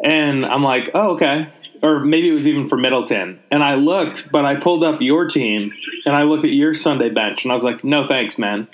[0.04, 1.50] And I'm like, "Oh, okay."
[1.84, 3.40] Or maybe it was even for Middleton.
[3.50, 5.74] And I looked, but I pulled up your team
[6.06, 8.68] and I looked at your Sunday bench and I was like, no thanks, man.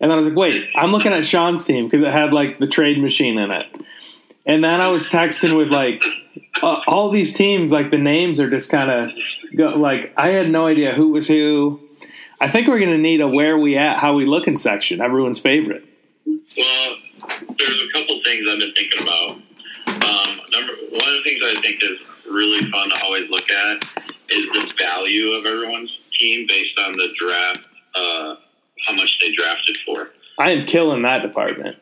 [0.00, 2.66] And I was like, wait, I'm looking at Shawn's team because it had like the
[2.66, 3.66] trade machine in it.
[4.46, 6.02] And then I was texting with like
[6.62, 9.10] uh, all these teams, like the names are just kind of
[9.56, 11.80] go, like I had no idea who was who.
[12.40, 15.84] I think we're gonna need a where we at, how we looking section, everyone's favorite.
[16.26, 16.96] Well,
[17.58, 19.30] there's a couple things I've been thinking about.
[19.86, 21.98] Um, number one of the things I think is
[22.30, 23.84] really fun to always look at
[24.28, 28.36] is the value of everyone's team based on the draft, uh,
[28.86, 30.10] how much they drafted for.
[30.38, 31.78] I am killing that department.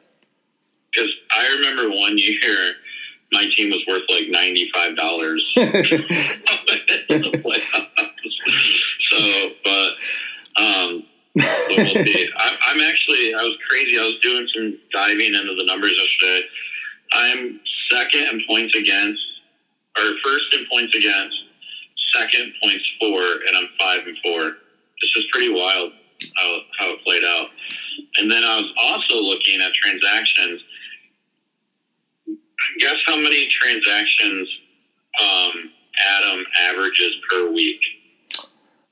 [0.93, 2.75] Because I remember one year,
[3.33, 5.45] my team was worth like ninety five dollars.
[5.57, 5.67] so,
[9.65, 9.91] but
[10.57, 12.29] um, we'll see.
[12.37, 13.99] I, I'm actually, I was crazy.
[13.99, 16.47] I was doing some diving into the numbers yesterday.
[17.13, 19.21] I'm second in points against,
[19.97, 21.37] or first in points against,
[22.15, 24.43] second points for, and I'm five and four.
[25.01, 25.93] This is pretty wild
[26.37, 27.49] how, how it played out.
[28.17, 30.61] And then I was also looking at transactions.
[32.81, 34.49] Guess how many transactions
[35.23, 35.53] um,
[36.01, 37.81] Adam averages per week?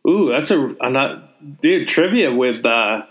[0.08, 1.88] Ooh, that's a, a not, dude.
[1.88, 3.02] Trivia with uh,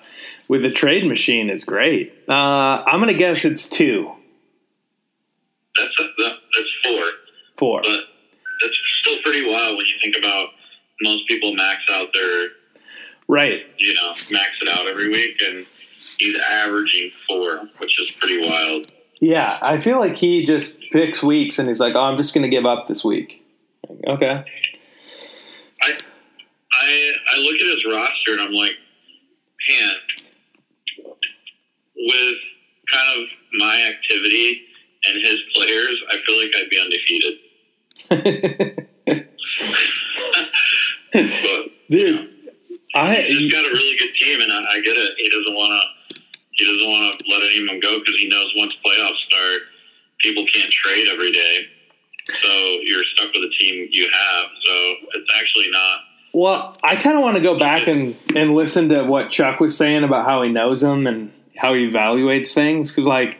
[0.47, 2.13] with the trade machine is great.
[2.27, 4.11] Uh, I'm gonna guess it's two,
[5.77, 7.05] That's a, that's four,
[7.57, 7.81] four.
[7.83, 7.91] but
[8.61, 10.49] that's still pretty wild when you think about
[11.01, 12.47] most people max out their,
[13.27, 13.61] Right.
[13.77, 15.65] you know, max it out every week, and
[16.17, 18.91] he's averaging four, which is pretty wild.
[19.19, 22.49] Yeah, I feel like he just picks weeks and he's like, "Oh, I'm just gonna
[22.49, 23.45] give up this week."
[24.07, 24.43] Okay.
[25.81, 28.73] I I I look at his roster and I'm like,
[29.69, 29.93] man,
[31.95, 32.37] with
[32.91, 33.27] kind of
[33.59, 34.61] my activity
[35.07, 37.35] and his players, I feel like I'd be undefeated.
[41.13, 41.23] But
[41.89, 42.27] Dude, you know,
[42.93, 45.15] I he's got a really good team, and I, I get it.
[45.17, 45.98] He doesn't want to.
[46.59, 49.61] He doesn't want to let anyone go because he knows once playoffs start,
[50.19, 51.67] people can't trade every day.
[52.43, 52.49] So
[52.83, 54.49] you're stuck with the team you have.
[54.65, 54.73] So
[55.15, 55.99] it's actually not.
[56.33, 59.75] Well, I kind of want to go back and, and listen to what Chuck was
[59.75, 62.91] saying about how he knows him and how he evaluates things.
[62.91, 63.39] Because, like,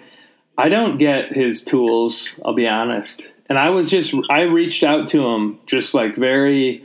[0.58, 3.30] I don't get his tools, I'll be honest.
[3.48, 6.84] And I was just, I reached out to him just like very,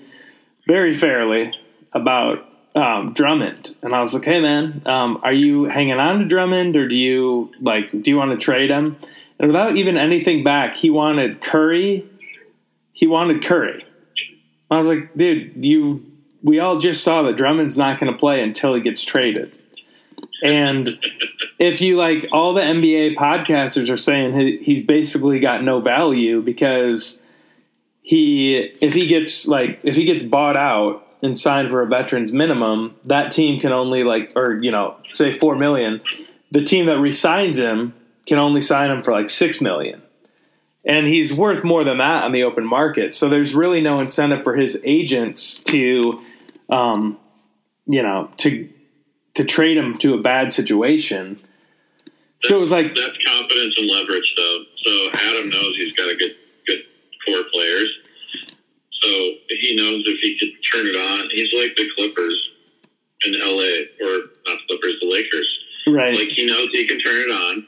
[0.66, 1.52] very fairly
[1.92, 3.74] about um, Drummond.
[3.82, 6.96] And I was like, hey, man, um, are you hanging on to Drummond or do
[6.96, 8.96] you, like, do you want to trade him?
[9.38, 12.08] And without even anything back, he wanted Curry.
[12.92, 13.84] He wanted Curry.
[14.70, 16.04] I was like, dude, you.
[16.42, 19.50] We all just saw that Drummond's not going to play until he gets traded.
[20.42, 20.98] And
[21.58, 26.42] if you like, all the NBA podcasters are saying he, he's basically got no value
[26.42, 27.22] because
[28.02, 32.32] he, if he gets like, if he gets bought out and signed for a veterans
[32.32, 36.00] minimum, that team can only like, or you know, say four million.
[36.50, 37.94] The team that resigns him
[38.26, 40.02] can only sign him for like six million
[40.84, 43.14] and he's worth more than that on the open market.
[43.14, 46.22] So there's really no incentive for his agents to,
[46.68, 47.18] um,
[47.86, 48.68] you know, to
[49.34, 51.40] to trade him to a bad situation.
[52.42, 54.64] So it was like that's confidence and leverage, though.
[54.84, 56.82] So Adam knows he's got a good good
[57.26, 57.90] core players.
[59.64, 62.36] He knows if he could turn it on, he's like the Clippers
[63.24, 65.48] in LA, or not the Clippers, the Lakers.
[65.88, 66.14] right.
[66.14, 67.66] Like he knows he can turn it on.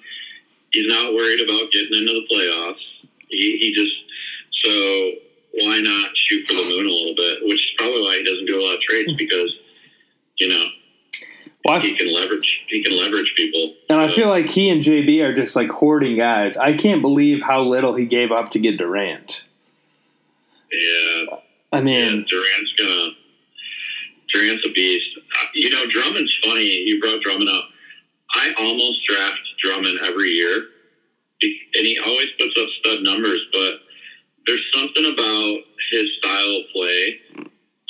[0.73, 2.85] He's not worried about getting into the playoffs.
[3.29, 3.97] He, he just
[4.63, 7.39] so why not shoot for the moon a little bit?
[7.49, 9.17] Which is probably why he doesn't do a lot of trades hmm.
[9.17, 9.51] because
[10.39, 10.65] you know
[11.65, 13.75] Well, he can leverage he can leverage people.
[13.89, 16.59] and I feel like he and JB are just like hoarding guys.
[16.59, 19.45] I can't believe how little he gave up to get Durant.
[21.73, 23.11] Yeah, I yeah, mean, Durant's gonna
[24.33, 25.07] Durant's a beast.
[25.19, 26.67] Uh, You know, Drummond's funny.
[26.87, 27.65] You brought Drummond up.
[28.35, 30.67] I almost draft Drummond every year,
[31.43, 33.41] and he always puts up stud numbers.
[33.53, 33.73] But
[34.47, 35.59] there's something about
[35.93, 37.21] his style of play.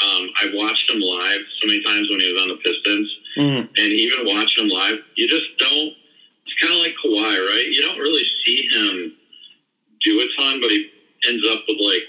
[0.04, 3.60] Um, I watched him live so many times when he was on the Pistons, mm,
[3.76, 5.92] and even watching him live, you just don't.
[6.46, 7.66] It's kind of like Kawhi, right?
[7.72, 9.16] You don't really see him
[10.04, 10.90] do a ton, but he
[11.28, 12.04] ends up with like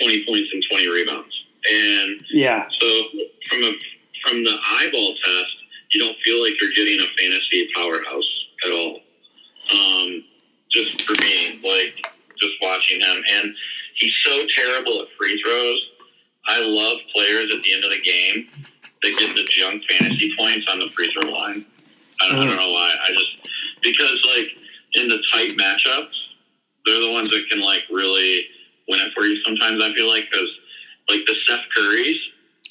[0.00, 1.34] 20 points and 20 rebounds.
[1.68, 2.86] And yeah, so
[3.48, 3.72] from a
[4.24, 5.54] from the eyeball test,
[5.92, 8.30] you don't feel like you're getting a fantasy powerhouse
[8.64, 9.00] at all.
[9.72, 10.24] Um,
[10.72, 11.94] just for me, like
[12.38, 13.54] just watching him, and
[13.96, 15.86] he's so terrible at free throws.
[16.46, 18.48] I love players at the end of the game
[19.02, 21.64] that get the junk fantasy points on the free throw line.
[22.20, 22.92] I don't, I don't know why.
[22.92, 23.48] I just
[23.82, 24.48] because like
[24.94, 26.16] in the tight matchups,
[26.84, 28.46] they're the ones that can like really
[28.90, 29.40] win it for you.
[29.46, 30.50] Sometimes I feel like because
[31.08, 32.18] like the Seth Currys,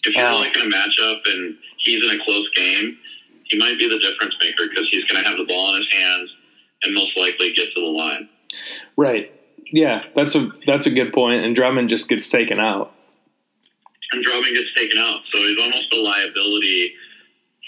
[0.04, 0.36] if you're Oh.
[0.38, 2.98] like in a matchup and he's in a close game,
[3.46, 5.94] he might be the difference maker because he's going to have the ball in his
[5.94, 6.30] hands
[6.84, 8.30] and most likely get to the line.
[8.96, 9.32] right.
[9.72, 11.46] Yeah, that's a that's a good point.
[11.46, 12.92] And Drummond just gets taken out.
[14.12, 16.94] And Drummond gets taken out, so he's almost a liability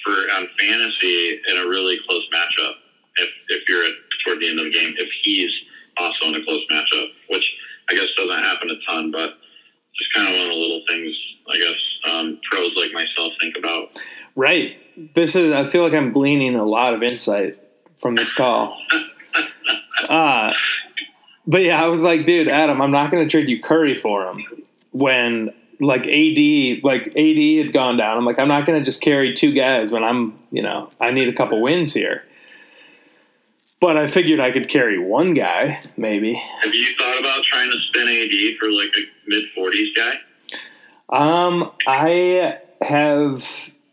[0.04, 2.74] for on fantasy in a really close matchup.
[3.18, 3.92] If if you're at,
[4.26, 5.52] toward the end of the game, if he's
[5.98, 7.46] also in a close matchup, which
[7.92, 9.32] I guess doesn't happen a ton, but
[9.98, 11.16] just kind of one of the little things
[11.50, 13.90] I guess um, pros like myself think about.
[14.36, 14.78] Right.
[15.16, 15.52] This is.
[15.52, 17.60] I feel like I'm gleaning a lot of insight
[18.02, 18.78] from this call.
[20.10, 20.52] Uh
[21.48, 24.26] but yeah, I was like, dude, Adam, I'm not going to trade you Curry for
[24.28, 24.46] him
[24.92, 28.18] when like AD, like AD had gone down.
[28.18, 31.12] I'm like, I'm not going to just carry two guys when I'm, you know, I
[31.12, 32.24] need a couple wins here.
[33.82, 36.36] But I figured I could carry one guy, maybe.
[36.36, 40.14] Have you thought about trying to spin AD for like a mid 40s guy?
[41.10, 43.44] Um, I have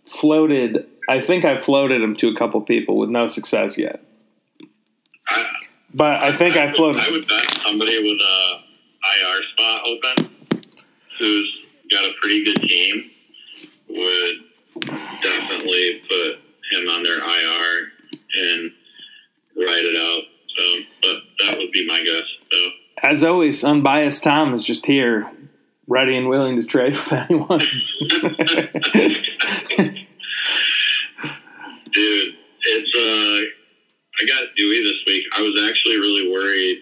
[0.07, 0.87] floated.
[1.09, 4.03] I think I floated him to a couple people with no success yet.
[5.31, 5.47] I,
[5.95, 7.01] But I think I would- floated.
[7.01, 8.61] I would bet somebody with a
[9.25, 10.31] IR spot open
[11.19, 11.59] who's
[11.91, 13.11] got a pretty good team
[13.89, 14.37] would
[15.23, 16.39] definitely put
[16.73, 17.93] him on their IR
[18.35, 18.71] and
[19.59, 20.23] ride it out.
[20.57, 20.63] So,
[21.03, 22.25] but that would be my guess.
[22.51, 22.59] So,
[23.03, 25.31] As always, unbiased Tom is just here,
[25.87, 27.61] ready and willing to trade with anyone.
[31.93, 33.41] dude, it's uh,
[34.21, 35.25] I got Dewey this week.
[35.37, 36.79] I was actually really worried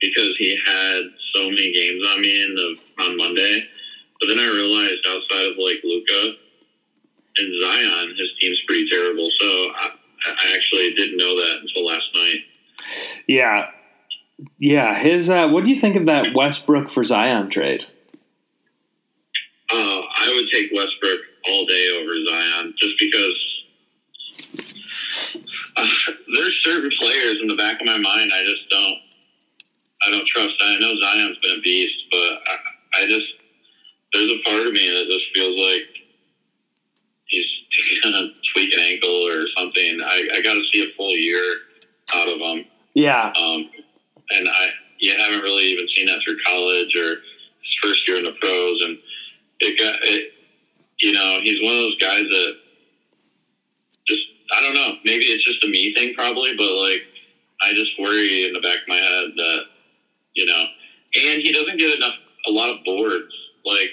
[0.00, 1.02] because he had
[1.34, 3.64] so many games on me in the on Monday.
[4.20, 6.34] But then I realized outside of like Luka
[7.38, 9.30] and Zion, his team's pretty terrible.
[9.40, 9.90] So I,
[10.26, 12.38] I actually didn't know that until last night.
[13.26, 13.70] yeah,
[14.58, 14.98] yeah.
[14.98, 15.30] His.
[15.30, 17.86] Uh, what do you think of that Westbrook for Zion trade?
[19.70, 23.58] Uh, I would take Westbrook all day over Zion just because
[25.76, 25.86] uh,
[26.34, 28.98] there's certain players in the back of my mind I just don't
[30.06, 30.54] I don't trust.
[30.60, 33.26] I know Zion's been a beast, but I, I just
[34.12, 35.88] there's a part of me that just feels like
[37.26, 37.46] he's
[38.02, 38.28] gonna
[38.58, 40.00] tweak an ankle or something.
[40.04, 41.42] I, I got to see a full year
[42.14, 42.64] out of him.
[42.94, 43.32] Yeah.
[43.36, 43.70] Um,
[44.30, 47.10] and I you haven't really even seen that through college or
[47.62, 48.98] his first year in the pros, and
[49.60, 50.32] it got it.
[50.98, 52.52] You know, he's one of those guys that
[54.08, 54.94] just I don't know.
[55.04, 57.02] Maybe it's just a me thing, probably, but like
[57.62, 59.60] I just worry in the back of my head that
[60.34, 60.64] you know,
[61.14, 62.14] and he doesn't get enough
[62.46, 63.32] a lot of boards.
[63.64, 63.90] Like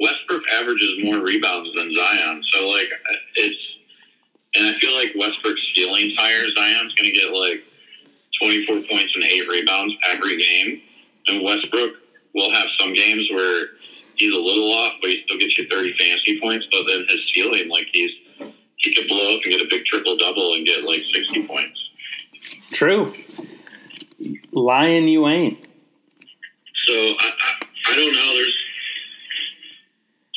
[0.00, 2.88] Westbrook averages more rebounds than Zion, so like
[3.36, 3.69] it's.
[4.54, 6.44] And I feel like Westbrook's ceiling's higher.
[6.56, 7.64] Zion's going to get like
[8.42, 10.82] 24 points and eight rebounds every game.
[11.26, 11.94] And Westbrook
[12.34, 13.68] will have some games where
[14.16, 16.66] he's a little off, but he still gets you 30 fantasy points.
[16.72, 18.10] But then his ceiling, like he's
[18.78, 21.78] he could blow up and get a big triple double and get like 60 points.
[22.72, 23.14] True.
[24.52, 25.58] Lion, you ain't.
[26.86, 28.34] So I, I, I don't know.
[28.34, 28.56] There's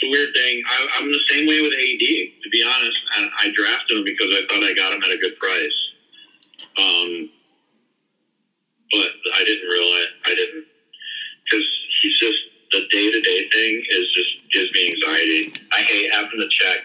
[0.04, 0.64] a weird thing.
[0.68, 2.06] I, I'm the same way with AD.
[2.44, 5.18] To be honest, I, I drafted him because I thought I got him at a
[5.18, 5.80] good price.
[6.78, 7.30] Um,
[8.92, 10.66] but I didn't realize I didn't
[11.46, 11.66] because
[12.02, 12.40] he's just
[12.72, 15.54] the day to day thing is just gives me anxiety.
[15.72, 16.80] I hate having to check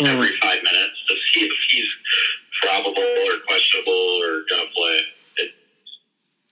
[0.00, 1.90] every five minutes to see if he's
[2.62, 4.98] probable or questionable or gonna play.
[5.38, 5.50] It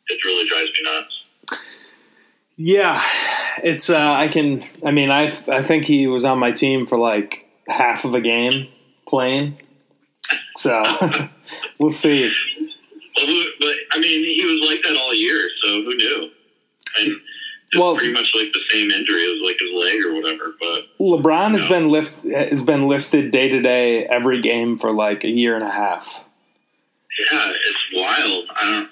[0.08, 1.14] it really drives me nuts.
[2.62, 3.02] Yeah,
[3.64, 3.88] it's.
[3.88, 4.62] Uh, I can.
[4.84, 8.20] I mean, I I think he was on my team for like half of a
[8.20, 8.68] game
[9.08, 9.56] playing.
[10.58, 10.82] So
[11.78, 12.30] we'll see.
[13.16, 16.30] Well, who, but I mean, he was like that all year, so who knew?
[16.98, 17.16] And
[17.78, 19.22] Well- pretty much like the same injury.
[19.22, 20.54] It was like his leg or whatever.
[20.60, 25.24] But LeBron has been lift has been listed day to day every game for like
[25.24, 26.24] a year and a half.
[27.32, 28.44] yeah, it's wild.
[28.54, 28.90] I don't.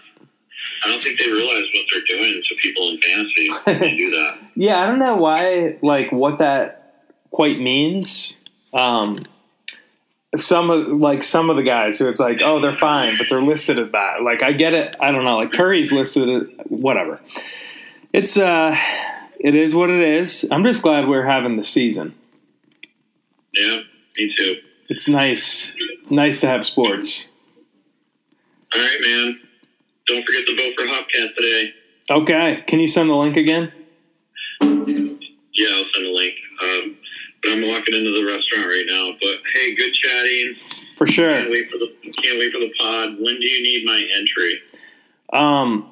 [0.84, 4.10] I don't think they realize what they're doing to people in fantasy when they do
[4.12, 4.38] that.
[4.54, 6.78] Yeah, I don't know why, like, what that
[7.30, 8.36] quite means.
[8.72, 9.18] Um,
[10.36, 13.42] some of like some of the guys who it's like, oh, they're fine, but they're
[13.42, 14.22] listed as that.
[14.22, 14.94] Like, I get it.
[15.00, 15.38] I don't know.
[15.38, 17.20] Like Curry's listed, as, whatever.
[18.12, 18.76] It's uh,
[19.40, 20.46] it is what it is.
[20.50, 22.14] I'm just glad we're having the season.
[23.54, 23.80] Yeah,
[24.16, 24.56] me too.
[24.88, 25.74] It's nice,
[26.10, 27.28] nice to have sports.
[28.74, 29.40] All right, man.
[30.08, 31.72] Don't forget to vote for Hopcat today.
[32.10, 33.72] Okay, can you send the link again?
[34.60, 36.34] Yeah, I'll send a link.
[36.62, 36.96] Um,
[37.42, 39.10] but I'm walking into the restaurant right now.
[39.20, 40.54] But hey, good chatting.
[40.96, 41.30] For sure.
[41.30, 41.88] Can't wait for the
[42.22, 43.10] can't wait for the pod.
[43.20, 44.60] When do you need my entry?
[45.32, 45.90] Um,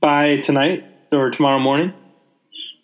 [0.00, 1.92] by tonight or tomorrow morning.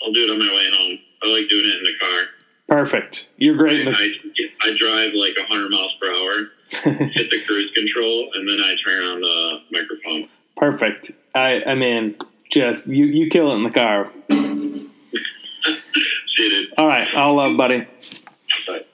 [0.03, 0.99] I'll do it on my way home.
[1.23, 2.21] I like doing it in the car.
[2.69, 3.29] Perfect.
[3.37, 3.87] You're great.
[3.87, 8.49] I, the- I, I drive like 100 miles per hour, hit the cruise control, and
[8.49, 10.29] then I turn on the microphone.
[10.57, 11.13] Perfect.
[11.35, 12.17] I I mean,
[12.51, 14.11] just you you kill it in the car.
[14.31, 14.89] See
[16.39, 16.75] you, dude.
[16.77, 17.87] All right, I'll love, buddy.
[18.67, 18.85] Bye.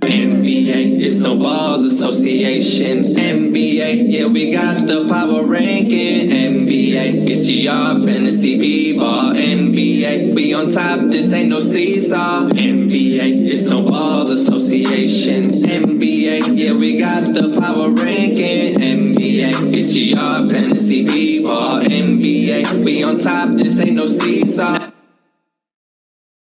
[0.00, 3.14] NBA, it's no balls association.
[3.14, 6.30] NBA, yeah, we got the power ranking.
[6.30, 9.34] NBA, it's GR fantasy b-ball.
[9.34, 12.48] NBA, we on top, this ain't no seesaw.
[12.48, 15.62] NBA, it's no balls association.
[15.62, 18.74] NBA, yeah, we got the power ranking.
[18.74, 21.82] NBA, it's GR fantasy b-ball.
[21.82, 24.95] NBA, we on top, this ain't no seesaw.